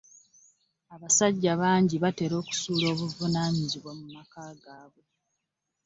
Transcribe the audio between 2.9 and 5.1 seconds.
obuvunaanyizibwa mumaka gaabwe.